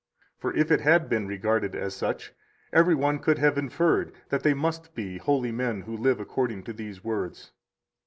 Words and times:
For 0.39 0.51
if 0.55 0.71
it 0.71 0.81
had 0.81 1.09
been 1.09 1.27
regarded 1.27 1.75
as 1.75 1.95
such, 1.95 2.33
every 2.73 2.95
one 2.95 3.19
could 3.19 3.37
have 3.37 3.55
inferred 3.55 4.11
that 4.29 4.41
they 4.41 4.55
must 4.55 4.95
be 4.95 5.19
holy 5.19 5.51
men 5.51 5.81
who 5.81 5.95
live 5.95 6.19
according 6.19 6.63
to 6.63 6.73
these 6.73 7.03
words. 7.03 7.51